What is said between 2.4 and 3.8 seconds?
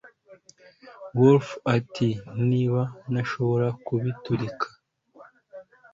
'niba ntashobora